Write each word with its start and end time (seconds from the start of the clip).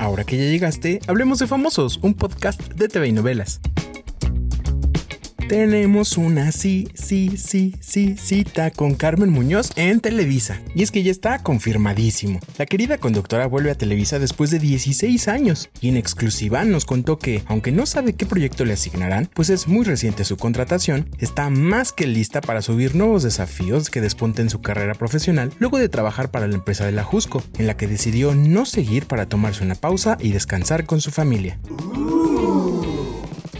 Ahora 0.00 0.24
que 0.24 0.38
ya 0.38 0.44
llegaste, 0.44 0.98
hablemos 1.08 1.40
de 1.40 1.46
Famosos, 1.46 1.98
un 1.98 2.14
podcast 2.14 2.58
de 2.72 2.88
TV 2.88 3.08
y 3.08 3.12
novelas. 3.12 3.60
Tenemos 5.50 6.16
una 6.16 6.52
sí, 6.52 6.86
sí, 6.94 7.36
sí, 7.36 7.74
sí, 7.80 8.14
cita 8.16 8.70
con 8.70 8.94
Carmen 8.94 9.30
Muñoz 9.30 9.72
en 9.74 9.98
Televisa. 9.98 10.62
Y 10.76 10.84
es 10.84 10.92
que 10.92 11.02
ya 11.02 11.10
está 11.10 11.40
confirmadísimo. 11.40 12.38
La 12.56 12.66
querida 12.66 12.98
conductora 12.98 13.48
vuelve 13.48 13.72
a 13.72 13.74
Televisa 13.74 14.20
después 14.20 14.52
de 14.52 14.60
16 14.60 15.26
años 15.26 15.68
y 15.80 15.88
en 15.88 15.96
exclusiva 15.96 16.64
nos 16.64 16.84
contó 16.84 17.18
que, 17.18 17.42
aunque 17.46 17.72
no 17.72 17.86
sabe 17.86 18.12
qué 18.12 18.26
proyecto 18.26 18.64
le 18.64 18.74
asignarán, 18.74 19.28
pues 19.34 19.50
es 19.50 19.66
muy 19.66 19.84
reciente 19.84 20.22
su 20.22 20.36
contratación, 20.36 21.08
está 21.18 21.50
más 21.50 21.90
que 21.90 22.06
lista 22.06 22.40
para 22.40 22.62
subir 22.62 22.94
nuevos 22.94 23.24
desafíos 23.24 23.90
que 23.90 24.00
despunten 24.00 24.50
su 24.50 24.60
carrera 24.60 24.94
profesional 24.94 25.52
luego 25.58 25.78
de 25.78 25.88
trabajar 25.88 26.30
para 26.30 26.46
la 26.46 26.54
empresa 26.54 26.86
de 26.86 26.92
la 26.92 27.02
Jusco, 27.02 27.42
en 27.58 27.66
la 27.66 27.76
que 27.76 27.88
decidió 27.88 28.36
no 28.36 28.66
seguir 28.66 29.06
para 29.06 29.26
tomarse 29.26 29.64
una 29.64 29.74
pausa 29.74 30.16
y 30.20 30.30
descansar 30.30 30.86
con 30.86 31.00
su 31.00 31.10
familia. 31.10 31.58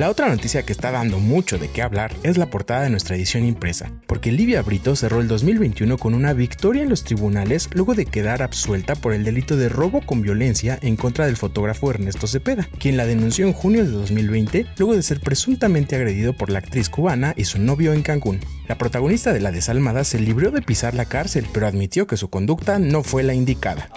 La 0.01 0.09
otra 0.09 0.31
noticia 0.31 0.63
que 0.63 0.73
está 0.73 0.91
dando 0.91 1.19
mucho 1.19 1.59
de 1.59 1.69
qué 1.69 1.83
hablar 1.83 2.15
es 2.23 2.39
la 2.39 2.47
portada 2.47 2.85
de 2.85 2.89
nuestra 2.89 3.17
edición 3.17 3.45
impresa, 3.45 3.93
porque 4.07 4.33
Livia 4.33 4.63
Brito 4.63 4.97
cerró 4.97 5.21
el 5.21 5.29
2021 5.29 5.99
con 5.99 6.15
una 6.15 6.33
victoria 6.33 6.83
en 6.83 6.89
los 6.89 7.05
tribunales 7.05 7.69
luego 7.75 7.95
de 7.95 8.07
quedar 8.07 8.41
absuelta 8.41 8.95
por 8.95 9.13
el 9.13 9.25
delito 9.25 9.59
de 9.59 9.69
robo 9.69 10.01
con 10.01 10.23
violencia 10.23 10.79
en 10.81 10.97
contra 10.97 11.27
del 11.27 11.37
fotógrafo 11.37 11.91
Ernesto 11.91 12.27
Cepeda, 12.27 12.67
quien 12.79 12.97
la 12.97 13.05
denunció 13.05 13.47
en 13.47 13.53
junio 13.53 13.85
de 13.85 13.91
2020 13.91 14.69
luego 14.79 14.97
de 14.97 15.03
ser 15.03 15.21
presuntamente 15.21 15.97
agredido 15.97 16.33
por 16.33 16.49
la 16.49 16.61
actriz 16.61 16.89
cubana 16.89 17.35
y 17.37 17.45
su 17.45 17.59
novio 17.59 17.93
en 17.93 18.01
Cancún. 18.01 18.41
La 18.69 18.79
protagonista 18.79 19.35
de 19.35 19.41
La 19.41 19.53
Desalmada 19.53 20.05
se 20.05 20.19
libró 20.19 20.51
de 20.51 20.63
pisar 20.63 20.95
la 20.95 21.05
cárcel, 21.05 21.47
pero 21.53 21.67
admitió 21.67 22.07
que 22.07 22.17
su 22.17 22.31
conducta 22.31 22.79
no 22.79 23.03
fue 23.03 23.23
la 23.23 23.35
indicada. 23.35 23.91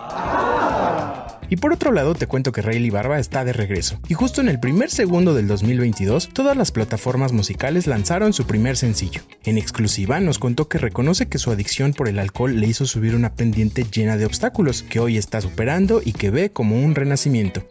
Y 1.54 1.56
por 1.56 1.72
otro 1.72 1.92
lado, 1.92 2.16
te 2.16 2.26
cuento 2.26 2.52
que 2.52 2.64
Rayleigh 2.64 2.90
Barba 2.90 3.20
está 3.20 3.46
de 3.46 3.54
regreso. 3.54 4.00
Y 4.08 4.16
justo 4.16 4.42
en 4.42 4.50
el 4.50 4.60
primer 4.60 4.90
segundo 4.90 5.36
del 5.36 5.48
2022, 5.48 6.30
todas 6.30 6.58
las 6.58 6.72
plataformas 6.72 7.32
musicales 7.32 7.86
lanzaron 7.86 8.34
su 8.34 8.48
primer 8.48 8.76
sencillo. 8.76 9.22
En 9.44 9.60
exclusiva 9.60 10.20
nos 10.20 10.40
contó 10.40 10.68
que 10.68 10.80
reconoce 10.80 11.28
que 11.28 11.38
su 11.38 11.52
adicción 11.52 11.94
por 11.94 12.08
el 12.08 12.18
alcohol 12.18 12.60
le 12.60 12.66
hizo 12.66 12.88
subir 12.88 13.16
una 13.16 13.36
pendiente 13.36 13.84
llena 13.84 14.18
de 14.18 14.26
obstáculos, 14.26 14.82
que 14.82 15.00
hoy 15.00 15.16
está 15.16 15.42
superando 15.42 16.02
y 16.04 16.14
que 16.14 16.32
ve 16.32 16.50
como 16.50 16.84
un 16.84 16.96
renacimiento. 16.96 17.64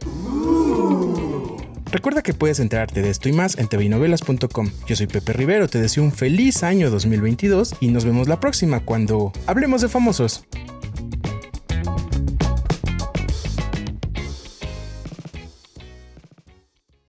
Recuerda 1.91 2.23
que 2.23 2.35
puedes 2.35 2.61
enterarte 2.61 3.03
de 3.03 3.11
esto 3.11 3.29
y 3.29 3.33
más 3.33 3.59
en 3.59 3.67
tvinovelas.com. 3.67 4.71
Yo 4.87 4.95
soy 4.95 5.09
Pepe 5.09 5.33
Rivero, 5.33 5.67
te 5.67 5.81
deseo 5.81 6.05
un 6.05 6.13
feliz 6.13 6.63
año 6.63 6.89
2022 6.89 7.75
y 7.81 7.89
nos 7.89 8.05
vemos 8.05 8.29
la 8.29 8.39
próxima 8.39 8.79
cuando 8.79 9.33
hablemos 9.49 9.83
de 9.83 9.89
famosos. 9.89 10.45